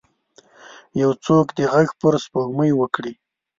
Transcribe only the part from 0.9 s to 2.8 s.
یو څوک دې ږغ پر سپوږمۍ